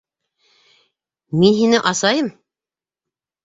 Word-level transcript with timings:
Мин 1.43 1.55
һине 1.59 1.85
асайым! 1.93 2.35